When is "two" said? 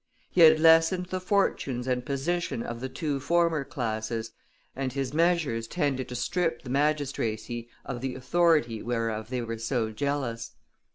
2.89-3.19